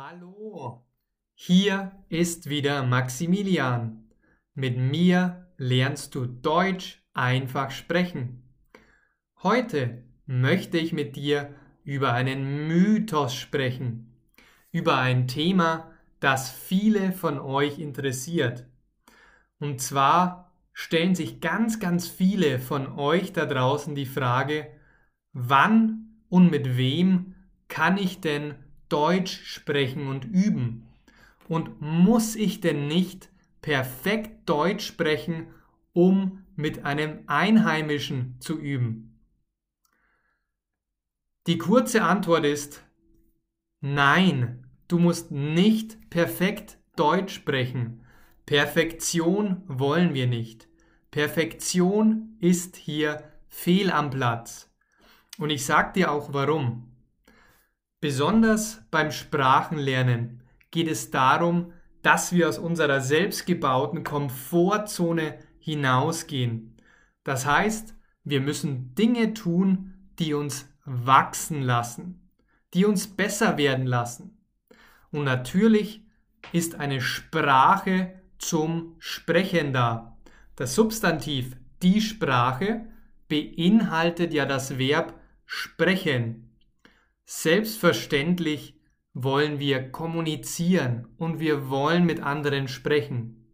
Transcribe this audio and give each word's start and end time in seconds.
Hallo, 0.00 0.86
hier 1.34 1.90
ist 2.08 2.48
wieder 2.48 2.84
Maximilian. 2.84 4.04
Mit 4.54 4.78
mir 4.78 5.48
lernst 5.56 6.14
du 6.14 6.24
Deutsch 6.24 7.02
einfach 7.14 7.72
sprechen. 7.72 8.44
Heute 9.42 10.04
möchte 10.24 10.78
ich 10.78 10.92
mit 10.92 11.16
dir 11.16 11.52
über 11.82 12.12
einen 12.12 12.68
Mythos 12.68 13.34
sprechen, 13.34 14.14
über 14.70 14.98
ein 14.98 15.26
Thema, 15.26 15.90
das 16.20 16.48
viele 16.48 17.10
von 17.10 17.40
euch 17.40 17.80
interessiert. 17.80 18.66
Und 19.58 19.80
zwar 19.80 20.52
stellen 20.72 21.16
sich 21.16 21.40
ganz, 21.40 21.80
ganz 21.80 22.06
viele 22.06 22.60
von 22.60 22.86
euch 22.86 23.32
da 23.32 23.46
draußen 23.46 23.96
die 23.96 24.06
Frage, 24.06 24.68
wann 25.32 26.22
und 26.28 26.52
mit 26.52 26.76
wem 26.76 27.34
kann 27.66 27.98
ich 27.98 28.20
denn 28.20 28.54
Deutsch 28.88 29.44
sprechen 29.44 30.06
und 30.06 30.24
üben? 30.24 30.86
Und 31.48 31.80
muss 31.80 32.36
ich 32.36 32.60
denn 32.60 32.86
nicht 32.86 33.30
perfekt 33.62 34.48
Deutsch 34.48 34.86
sprechen, 34.86 35.48
um 35.92 36.44
mit 36.56 36.84
einem 36.84 37.20
Einheimischen 37.26 38.36
zu 38.40 38.58
üben? 38.58 39.18
Die 41.46 41.56
kurze 41.56 42.02
Antwort 42.02 42.44
ist 42.44 42.82
nein, 43.80 44.66
du 44.88 44.98
musst 44.98 45.30
nicht 45.30 46.10
perfekt 46.10 46.78
Deutsch 46.96 47.34
sprechen. 47.34 48.04
Perfektion 48.44 49.62
wollen 49.66 50.14
wir 50.14 50.26
nicht. 50.26 50.68
Perfektion 51.10 52.36
ist 52.40 52.76
hier 52.76 53.22
fehl 53.48 53.90
am 53.90 54.10
Platz. 54.10 54.70
Und 55.38 55.50
ich 55.50 55.64
sage 55.64 55.92
dir 55.94 56.12
auch 56.12 56.32
warum. 56.32 56.90
Besonders 58.00 58.82
beim 58.90 59.10
Sprachenlernen 59.10 60.42
geht 60.70 60.88
es 60.88 61.10
darum, 61.10 61.72
dass 62.02 62.32
wir 62.32 62.48
aus 62.48 62.58
unserer 62.58 63.00
selbstgebauten 63.00 64.04
Komfortzone 64.04 65.38
hinausgehen. 65.58 66.76
Das 67.24 67.44
heißt, 67.44 67.94
wir 68.22 68.40
müssen 68.40 68.94
Dinge 68.94 69.34
tun, 69.34 69.94
die 70.18 70.34
uns 70.34 70.68
wachsen 70.84 71.62
lassen, 71.62 72.30
die 72.72 72.84
uns 72.84 73.08
besser 73.08 73.58
werden 73.58 73.86
lassen. 73.86 74.38
Und 75.10 75.24
natürlich 75.24 76.04
ist 76.52 76.76
eine 76.76 77.00
Sprache 77.00 78.12
zum 78.38 78.94
Sprechen 78.98 79.72
da. 79.72 80.16
Das 80.56 80.74
Substantiv 80.74 81.56
die 81.82 82.00
Sprache 82.00 82.86
beinhaltet 83.28 84.32
ja 84.32 84.46
das 84.46 84.78
Verb 84.78 85.18
sprechen. 85.44 86.47
Selbstverständlich 87.30 88.74
wollen 89.12 89.58
wir 89.58 89.92
kommunizieren 89.92 91.08
und 91.18 91.40
wir 91.40 91.68
wollen 91.68 92.06
mit 92.06 92.22
anderen 92.22 92.68
sprechen. 92.68 93.52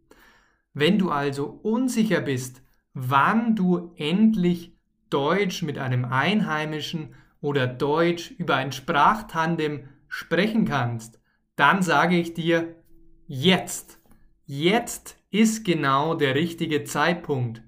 Wenn 0.73 0.97
du 0.97 1.11
also 1.11 1.59
unsicher 1.61 2.21
bist, 2.21 2.61
wann 2.93 3.53
du 3.53 3.93
endlich 3.97 4.77
Deutsch 5.09 5.61
mit 5.61 5.77
einem 5.77 6.05
Einheimischen 6.05 7.15
oder 7.41 7.67
Deutsch 7.67 8.31
über 8.37 8.55
ein 8.55 8.71
Sprachtandem 8.71 9.89
sprechen 10.07 10.63
kannst, 10.63 11.19
dann 11.57 11.83
sage 11.83 12.15
ich 12.15 12.33
dir, 12.33 12.81
jetzt, 13.27 13.99
jetzt 14.45 15.17
ist 15.31 15.65
genau 15.65 16.13
der 16.13 16.35
richtige 16.35 16.85
Zeitpunkt. 16.85 17.61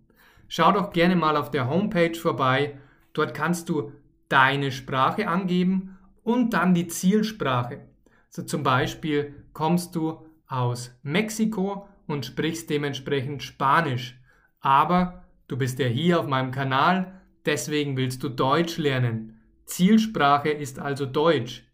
Schau 0.47 0.71
doch 0.73 0.93
gerne 0.93 1.15
mal 1.15 1.37
auf 1.37 1.49
der 1.49 1.67
Homepage 1.69 2.13
vorbei. 2.13 2.77
Dort 3.13 3.33
kannst 3.33 3.69
du 3.69 3.93
deine 4.29 4.71
Sprache 4.71 5.27
angeben 5.27 5.97
und 6.23 6.53
dann 6.53 6.73
die 6.73 6.87
Zielsprache. 6.87 7.81
So 8.29 8.43
zum 8.43 8.63
Beispiel 8.63 9.45
kommst 9.53 9.95
du 9.95 10.25
aus 10.47 10.97
Mexiko 11.03 11.87
und 12.07 12.25
sprichst 12.25 12.69
dementsprechend 12.69 13.43
Spanisch. 13.43 14.19
Aber 14.59 15.23
du 15.47 15.57
bist 15.57 15.79
ja 15.79 15.87
hier 15.87 16.19
auf 16.19 16.27
meinem 16.27 16.51
Kanal 16.51 17.20
deswegen 17.45 17.97
willst 17.97 18.23
du 18.23 18.29
Deutsch 18.29 18.77
lernen. 18.77 19.39
Zielsprache 19.65 20.49
ist 20.49 20.79
also 20.79 21.05
Deutsch. 21.05 21.65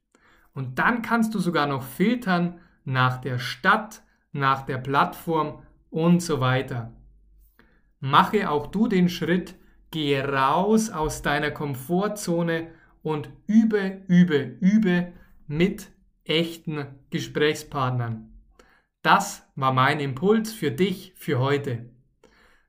Und 0.54 0.80
dann 0.80 1.02
kannst 1.02 1.36
du 1.36 1.40
sogar 1.40 1.68
noch 1.68 1.84
filtern 1.84 2.60
nach 2.84 3.22
der 3.22 3.40
Stadt, 3.40 4.04
nach 4.32 4.66
der 4.66 4.78
Plattform 4.78 5.64
und 5.90 6.22
so 6.22 6.40
weiter. 6.40 6.94
Mache 8.00 8.50
auch 8.50 8.68
du 8.68 8.88
den 8.88 9.10
Schritt, 9.10 9.56
gehe 9.92 10.24
raus 10.24 10.90
aus 10.90 11.22
deiner 11.22 11.52
Komfortzone 11.52 12.70
und 13.02 13.30
übe, 13.48 14.02
übe, 14.08 14.58
übe 14.60 15.14
mit 15.48 15.92
echten 16.24 16.86
Gesprächspartnern. 17.10 18.32
Das 19.02 19.48
war 19.56 19.74
mein 19.74 20.00
Impuls 20.00 20.52
für 20.52 20.72
dich 20.72 21.14
für 21.16 21.40
heute. 21.40 21.90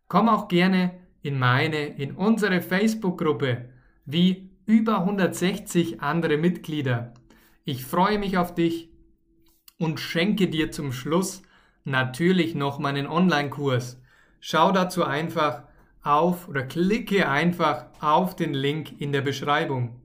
Komm 0.08 0.28
auch 0.28 0.48
gerne 0.48 0.98
in 1.22 1.38
meine, 1.38 1.86
in 1.86 2.12
unsere 2.12 2.60
Facebook-Gruppe 2.60 3.68
wie 4.04 4.50
über 4.66 5.00
160 5.00 6.00
andere 6.00 6.36
Mitglieder. 6.36 7.14
Ich 7.64 7.84
freue 7.84 8.18
mich 8.18 8.38
auf 8.38 8.54
dich 8.54 8.90
und 9.78 10.00
schenke 10.00 10.48
dir 10.48 10.70
zum 10.70 10.92
Schluss 10.92 11.42
natürlich 11.84 12.54
noch 12.54 12.78
meinen 12.78 13.06
Online-Kurs. 13.06 14.00
Schau 14.40 14.72
dazu 14.72 15.04
einfach 15.04 15.64
auf 16.02 16.48
oder 16.48 16.62
klicke 16.62 17.28
einfach 17.28 17.86
auf 18.00 18.36
den 18.36 18.54
Link 18.54 19.00
in 19.00 19.12
der 19.12 19.22
Beschreibung. 19.22 20.00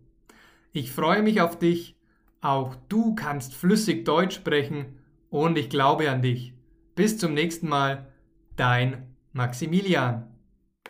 Ich 0.72 0.92
freue 0.92 1.22
mich 1.22 1.42
auf 1.42 1.60
dich. 1.60 1.96
Auch 2.42 2.76
du 2.90 3.16
kannst 3.16 3.56
flüssig 3.56 4.04
Deutsch 4.06 4.36
sprechen 4.36 5.00
und 5.30 5.58
ich 5.58 5.70
glaube 5.70 6.10
an 6.10 6.22
dich. 6.22 6.54
Bis 6.96 7.18
zum 7.18 7.34
nächsten 7.34 7.70
Mal, 7.70 8.08
dein 8.56 9.16
Maximilian. 9.32 10.33